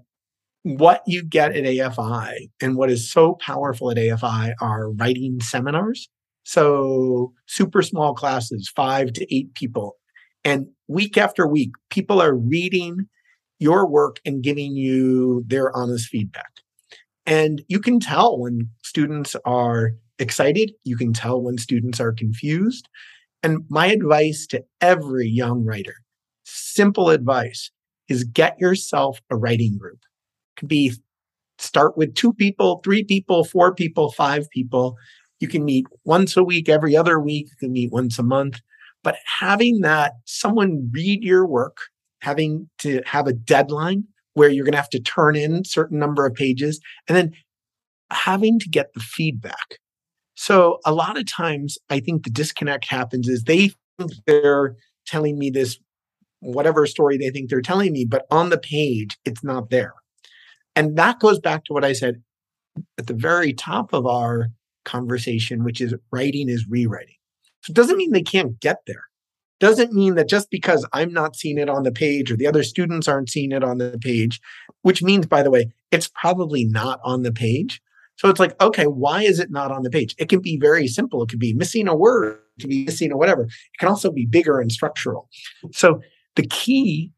[0.62, 6.08] what you get at AFI and what is so powerful at AFI are writing seminars.
[6.44, 9.96] So, super small classes, five to eight people.
[10.44, 13.08] And week after week, people are reading
[13.58, 16.50] your work and giving you their honest feedback.
[17.26, 22.88] And you can tell when students are excited, you can tell when students are confused.
[23.42, 25.96] And my advice to every young writer,
[26.44, 27.70] simple advice,
[28.08, 29.98] is get yourself a writing group
[30.58, 30.92] could be
[31.58, 34.96] start with two people, three people, four people, five people.
[35.40, 37.48] You can meet once a week, every other week.
[37.50, 38.60] You can meet once a month.
[39.02, 41.78] But having that someone read your work,
[42.20, 46.26] having to have a deadline where you're going to have to turn in certain number
[46.26, 47.32] of pages, and then
[48.10, 49.78] having to get the feedback.
[50.34, 55.38] So a lot of times, I think the disconnect happens is they think they're telling
[55.38, 55.78] me this
[56.40, 59.94] whatever story they think they're telling me, but on the page, it's not there.
[60.78, 62.22] And that goes back to what I said
[62.98, 64.50] at the very top of our
[64.84, 67.16] conversation, which is writing is rewriting.
[67.62, 69.02] So it doesn't mean they can't get there.
[69.58, 72.62] Doesn't mean that just because I'm not seeing it on the page or the other
[72.62, 74.40] students aren't seeing it on the page,
[74.82, 77.82] which means, by the way, it's probably not on the page.
[78.14, 80.14] So it's like, okay, why is it not on the page?
[80.16, 81.24] It can be very simple.
[81.24, 83.42] It could be missing a word, it could be missing a whatever.
[83.42, 85.28] It can also be bigger and structural.
[85.72, 86.00] So
[86.36, 87.12] the key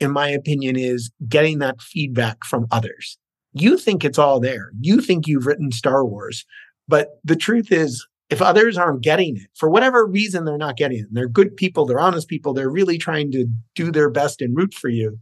[0.00, 3.18] in my opinion, is getting that feedback from others.
[3.52, 4.70] You think it's all there.
[4.80, 6.44] You think you've written Star Wars.
[6.88, 11.00] But the truth is, if others aren't getting it, for whatever reason they're not getting
[11.00, 14.56] it, they're good people, they're honest people, they're really trying to do their best and
[14.56, 15.18] root for you.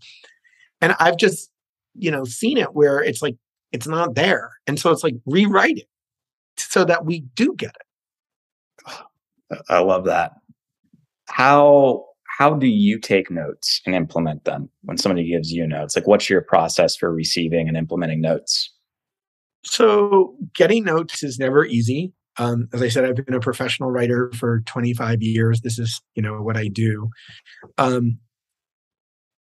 [0.80, 1.50] And I've just,
[1.94, 3.36] you know, seen it where it's like,
[3.72, 4.52] it's not there.
[4.66, 5.88] And so it's like, rewrite it
[6.56, 8.94] so that we do get it.
[9.68, 10.32] I love that.
[11.28, 12.06] How
[12.38, 15.94] how do you take notes and implement them when somebody gives you notes?
[15.94, 18.72] Like what's your process for receiving and implementing notes?
[19.64, 22.12] So getting notes is never easy.
[22.36, 25.60] Um, as I said, I've been a professional writer for 25 years.
[25.60, 27.08] This is, you know, what I do.
[27.78, 28.18] Um,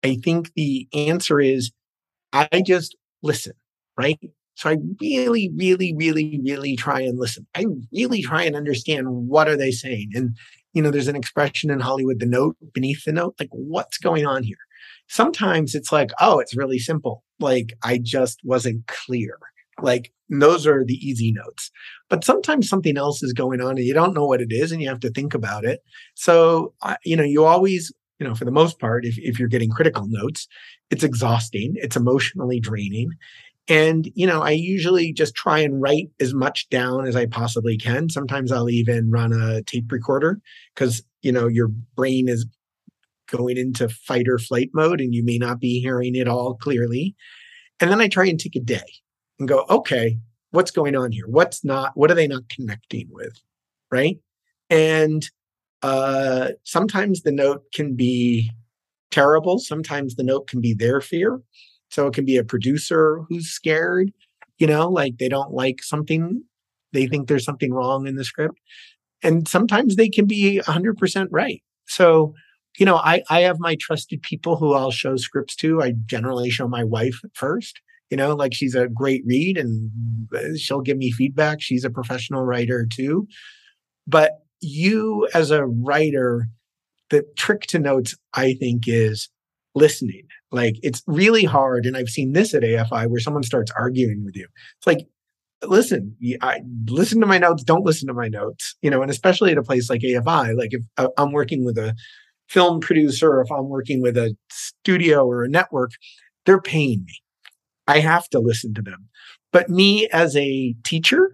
[0.03, 1.71] I think the answer is
[2.33, 3.53] I just listen,
[3.95, 4.19] right?
[4.61, 7.47] So I really, really, really, really try and listen.
[7.55, 10.11] I really try and understand what are they saying.
[10.13, 10.37] And,
[10.73, 14.27] you know, there's an expression in Hollywood, the note beneath the note, like what's going
[14.27, 14.59] on here?
[15.07, 17.23] Sometimes it's like, oh, it's really simple.
[17.39, 19.39] Like I just wasn't clear.
[19.81, 21.71] Like those are the easy notes.
[22.07, 24.79] But sometimes something else is going on and you don't know what it is and
[24.79, 25.79] you have to think about it.
[26.13, 29.71] So, you know, you always, you know, for the most part, if, if you're getting
[29.71, 30.47] critical notes,
[30.91, 33.09] it's exhausting, it's emotionally draining.
[33.67, 37.77] And, you know, I usually just try and write as much down as I possibly
[37.77, 38.09] can.
[38.09, 40.41] Sometimes I'll even run a tape recorder
[40.75, 42.45] because, you know, your brain is
[43.29, 47.15] going into fight or flight mode and you may not be hearing it all clearly.
[47.79, 48.91] And then I try and take a day
[49.39, 50.17] and go, okay,
[50.51, 51.27] what's going on here?
[51.27, 53.39] What's not, what are they not connecting with?
[53.89, 54.19] Right.
[54.69, 55.29] And
[55.81, 58.51] uh, sometimes the note can be
[59.11, 59.59] terrible.
[59.59, 61.39] Sometimes the note can be their fear.
[61.91, 64.11] So it can be a producer who's scared,
[64.57, 66.43] you know, like they don't like something,
[66.93, 68.59] they think there's something wrong in the script.
[69.23, 71.61] And sometimes they can be 100% right.
[71.87, 72.33] So,
[72.79, 75.81] you know, I, I have my trusted people who I'll show scripts to.
[75.81, 79.89] I generally show my wife first you know like she's a great read and
[80.35, 83.27] uh, she'll give me feedback she's a professional writer too
[84.05, 86.47] but you as a writer
[87.09, 89.29] the trick to notes i think is
[89.75, 94.23] listening like it's really hard and i've seen this at afi where someone starts arguing
[94.25, 95.07] with you it's like
[95.63, 99.51] listen i listen to my notes don't listen to my notes you know and especially
[99.51, 101.95] at a place like afi like if uh, i'm working with a
[102.49, 105.91] film producer if i'm working with a studio or a network
[106.45, 107.21] they're paying me
[107.87, 109.09] I have to listen to them.
[109.51, 111.33] But me as a teacher,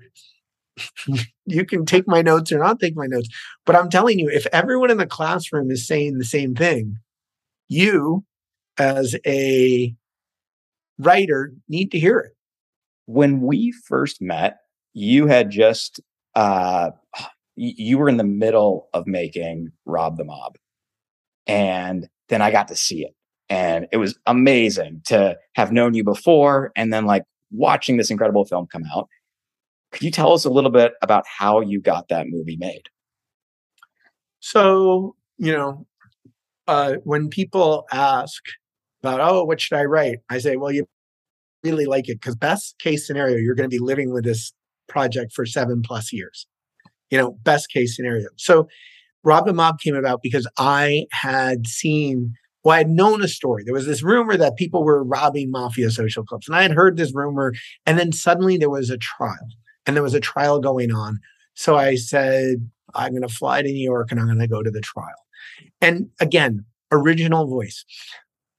[1.45, 3.30] you can take my notes or not take my notes.
[3.65, 6.97] But I'm telling you, if everyone in the classroom is saying the same thing,
[7.67, 8.23] you
[8.77, 9.95] as a
[10.99, 12.34] writer need to hear it.
[13.06, 14.58] When we first met,
[14.93, 15.99] you had just
[16.36, 16.91] uh
[17.56, 20.58] you were in the middle of making Rob the Mob.
[21.47, 23.15] And then I got to see it.
[23.49, 28.45] And it was amazing to have known you before and then like watching this incredible
[28.45, 29.08] film come out.
[29.91, 32.84] Could you tell us a little bit about how you got that movie made?
[34.39, 35.88] So, you know,
[36.67, 38.41] uh, when people ask
[39.01, 40.19] about, oh, what should I write?
[40.30, 40.86] I say, well, you
[41.63, 44.53] really like it because best case scenario, you're going to be living with this
[44.88, 46.47] project for seven plus years.
[47.10, 48.27] You know, best case scenario.
[48.36, 48.67] So,
[49.23, 53.63] Rob the Mob came about because I had seen well, I had known a story.
[53.63, 56.49] There was this rumor that people were robbing mafia social clubs.
[56.49, 57.53] And I had heard this rumor.
[57.86, 59.47] And then suddenly there was a trial,
[59.86, 61.19] and there was a trial going on.
[61.53, 64.63] So I said, I'm going to fly to New York and I'm going to go
[64.63, 65.15] to the trial.
[65.82, 67.86] And again, original voice.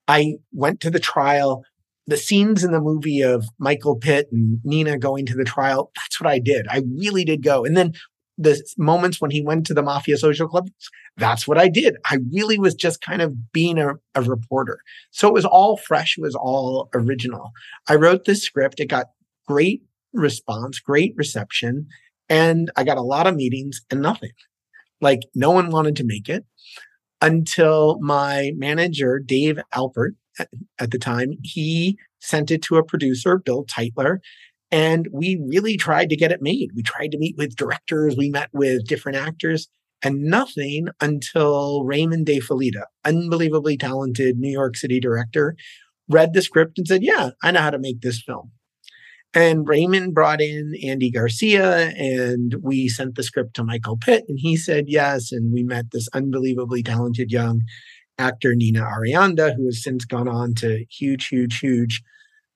[0.07, 1.65] I went to the trial.
[2.07, 6.21] The scenes in the movie of Michael Pitt and Nina going to the trial, that's
[6.21, 6.67] what I did.
[6.71, 7.65] I really did go.
[7.65, 7.93] And then
[8.39, 10.71] the moments when he went to the mafia social clubs,
[11.17, 11.97] that's what I did.
[12.07, 14.79] I really was just kind of being a, a, reporter.
[15.11, 17.51] So it was all fresh, it was all original.
[17.89, 19.07] I wrote this script, it got
[19.47, 21.89] great response, great reception,
[22.29, 24.33] and I got a lot of meetings and nothing.
[25.01, 26.45] Like no one wanted to make it
[27.21, 30.13] until my manager, Dave Alpert,
[30.79, 34.19] at, the time, he sent it to a producer, Bill Teitler,
[34.71, 36.71] and we really tried to get it made.
[36.77, 39.69] We tried to meet with directors, we met with different actors,
[40.03, 45.57] and nothing until Raymond De Felitta, unbelievably talented New York City director,
[46.09, 48.53] read the script and said, Yeah, I know how to make this film.
[49.35, 54.39] And Raymond brought in Andy Garcia, and we sent the script to Michael Pitt, and
[54.41, 55.33] he said yes.
[55.33, 57.61] And we met this unbelievably talented young
[58.18, 62.03] actor, Nina Arianda, who has since gone on to huge, huge, huge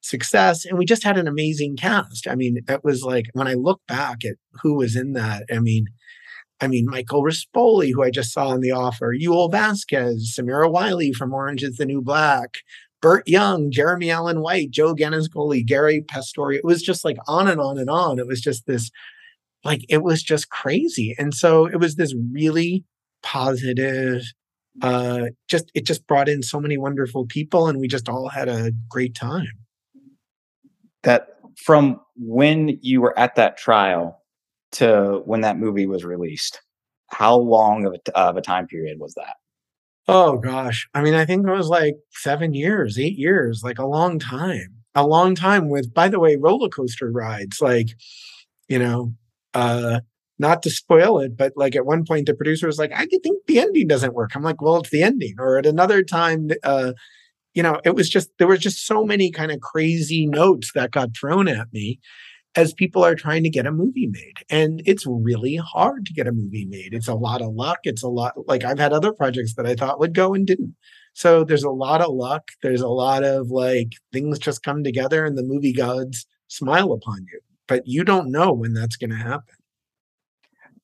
[0.00, 0.64] success.
[0.64, 2.26] And we just had an amazing cast.
[2.26, 5.60] I mean, it was like when I look back at who was in that, I
[5.60, 5.86] mean,
[6.60, 11.12] I mean, Michael Rispoli, who I just saw in The Offer, Yul Vasquez, Samira Wiley
[11.12, 12.58] from Orange is the New Black,
[13.02, 16.52] Burt Young, Jeremy Allen White, Joe Gannascoli, Garry Pastore.
[16.52, 18.18] It was just like on and on and on.
[18.18, 18.90] It was just this,
[19.64, 21.14] like, it was just crazy.
[21.18, 22.84] And so it was this really
[23.22, 24.22] positive,
[24.80, 28.48] uh, just, it just brought in so many wonderful people and we just all had
[28.48, 29.52] a great time.
[31.02, 34.22] That from when you were at that trial
[34.72, 36.62] to when that movie was released,
[37.08, 39.34] how long of a, of a time period was that?
[40.08, 40.88] Oh gosh.
[40.94, 44.76] I mean, I think it was like 7 years, 8 years, like a long time.
[44.94, 47.88] A long time with by the way, roller coaster rides like,
[48.68, 49.14] you know,
[49.54, 50.00] uh
[50.38, 53.24] not to spoil it, but like at one point the producer was like, I think
[53.46, 54.32] the ending doesn't work.
[54.34, 55.34] I'm like, well, it's the ending.
[55.38, 56.92] Or at another time, uh,
[57.54, 60.92] you know, it was just there were just so many kind of crazy notes that
[60.92, 62.00] got thrown at me
[62.54, 64.38] as people are trying to get a movie made.
[64.50, 66.92] And it's really hard to get a movie made.
[66.92, 67.78] It's a lot of luck.
[67.84, 70.74] It's a lot like I've had other projects that I thought would go and didn't.
[71.14, 72.48] So there's a lot of luck.
[72.62, 77.26] There's a lot of like things just come together and the movie gods smile upon
[77.32, 77.40] you.
[77.68, 79.54] But you don't know when that's going to happen.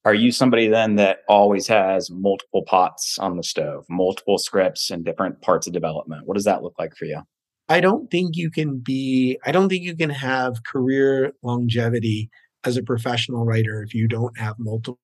[0.05, 5.05] Are you somebody then that always has multiple pots on the stove, multiple scripts and
[5.05, 6.27] different parts of development?
[6.27, 7.21] What does that look like for you?
[7.69, 12.31] I don't think you can be, I don't think you can have career longevity
[12.65, 14.99] as a professional writer if you don't have multiple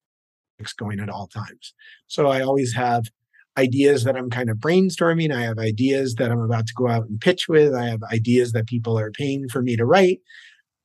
[0.78, 1.74] going at all times.
[2.06, 3.04] So I always have
[3.58, 5.34] ideas that I'm kind of brainstorming.
[5.34, 7.74] I have ideas that I'm about to go out and pitch with.
[7.74, 10.20] I have ideas that people are paying for me to write.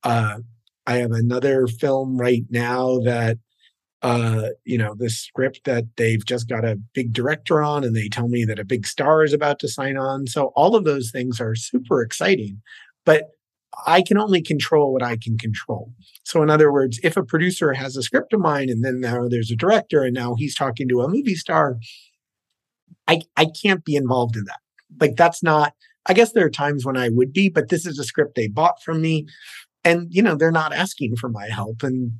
[0.04, 0.38] Uh,
[0.86, 3.38] I have another film right now that
[4.02, 8.08] uh, you know, this script that they've just got a big director on and they
[8.08, 10.26] tell me that a big star is about to sign on.
[10.26, 12.62] So all of those things are super exciting,
[13.04, 13.30] but
[13.86, 15.92] I can only control what I can control.
[16.24, 19.28] So in other words, if a producer has a script of mine and then now
[19.28, 21.78] there's a director and now he's talking to a movie star,
[23.06, 24.60] I I can't be involved in that.
[24.98, 25.74] Like that's not
[26.06, 28.48] I guess there are times when I would be, but this is a script they
[28.48, 29.26] bought from me
[29.84, 32.12] and you know, they're not asking for my help and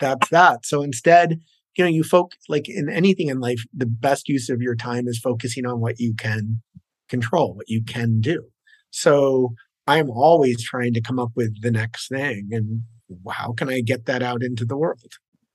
[0.00, 0.66] that's that.
[0.66, 1.40] So instead,
[1.76, 5.06] you know, you folk like in anything in life, the best use of your time
[5.06, 6.62] is focusing on what you can
[7.08, 8.44] control, what you can do.
[8.90, 9.54] So
[9.86, 12.82] I'm always trying to come up with the next thing and
[13.30, 15.12] how can I get that out into the world?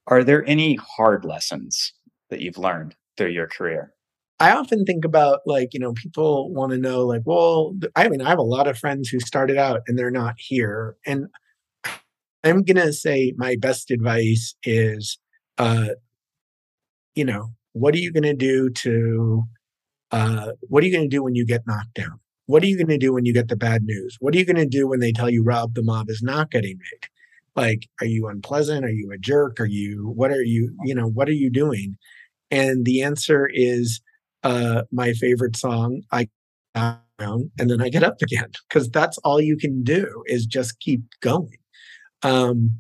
[0.07, 1.93] Are there any hard lessons
[2.29, 3.93] that you've learned through your career?
[4.39, 8.21] I often think about like, you know, people want to know, like, well, I mean,
[8.21, 10.95] I have a lot of friends who started out and they're not here.
[11.05, 11.27] And
[12.43, 15.19] I'm going to say my best advice is,
[15.57, 15.89] uh,
[17.15, 19.43] you know, what are you going to do to,
[20.11, 22.19] uh, what are you going to do when you get knocked down?
[22.47, 24.17] What are you going to do when you get the bad news?
[24.19, 26.51] What are you going to do when they tell you Rob the Mob is not
[26.51, 27.09] getting made?
[27.55, 28.85] Like, are you unpleasant?
[28.85, 29.59] Are you a jerk?
[29.59, 31.97] Are you, what are you, you know, what are you doing?
[32.49, 34.01] And the answer is
[34.43, 36.27] uh, my favorite song, I
[36.73, 40.79] down and then I get up again because that's all you can do is just
[40.79, 41.57] keep going.
[42.23, 42.79] Um,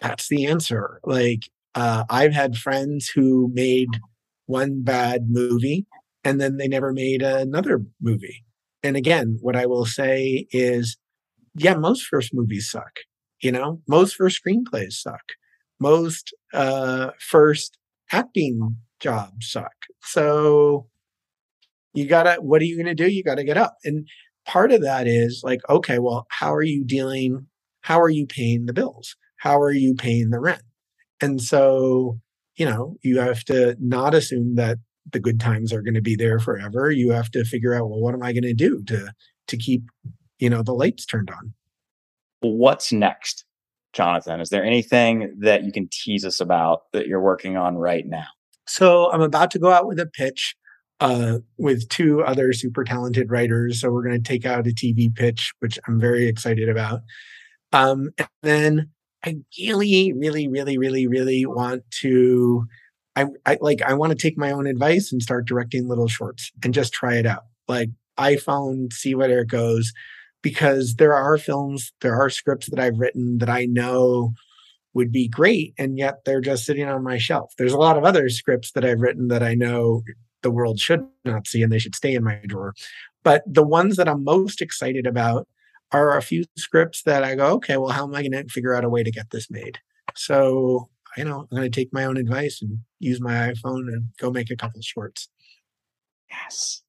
[0.00, 1.00] that's the answer.
[1.04, 3.88] Like, uh, I've had friends who made
[4.46, 5.86] one bad movie
[6.24, 8.44] and then they never made another movie.
[8.82, 10.96] And again, what I will say is,
[11.54, 13.00] yeah, most first movies suck.
[13.42, 15.22] You know, most first screenplays suck.
[15.80, 17.78] Most uh, first
[18.12, 19.72] acting jobs suck.
[20.02, 20.86] So
[21.94, 23.10] you gotta, what are you gonna do?
[23.10, 23.76] You gotta get up.
[23.84, 24.06] And
[24.46, 27.46] part of that is like, okay, well, how are you dealing
[27.82, 29.16] how are you paying the bills?
[29.36, 30.62] How are you paying the rent?
[31.20, 32.18] And so,
[32.56, 34.78] you know, you have to not assume that
[35.10, 36.90] the good times are going to be there forever.
[36.90, 39.12] You have to figure out, well, what am I going to do to
[39.48, 39.82] to keep,
[40.38, 41.52] you know, the lights turned on?
[42.40, 43.44] What's next,
[43.92, 44.40] Jonathan?
[44.40, 48.26] Is there anything that you can tease us about that you're working on right now?
[48.66, 50.54] So I'm about to go out with a pitch
[51.00, 53.80] uh, with two other super talented writers.
[53.80, 57.00] So we're going to take out a TV pitch, which I'm very excited about.
[57.72, 58.90] Um, and then
[59.24, 62.66] I really, really, really, really, really want to.
[63.14, 66.50] I, I like I want to take my own advice and start directing little shorts
[66.64, 67.44] and just try it out.
[67.68, 69.92] Like iPhone, see where it goes,
[70.42, 74.32] because there are films, there are scripts that I've written that I know
[74.94, 77.52] would be great, and yet they're just sitting on my shelf.
[77.56, 80.02] There's a lot of other scripts that I've written that I know
[80.42, 82.74] the world should not see and they should stay in my drawer.
[83.22, 85.46] But the ones that I'm most excited about
[85.92, 88.74] are a few scripts that I go, okay, well, how am I going to figure
[88.74, 89.78] out a way to get this made?
[90.14, 94.08] So, you know, I'm going to take my own advice and use my iPhone and
[94.18, 95.28] go make a couple shorts.
[96.30, 96.82] Yes.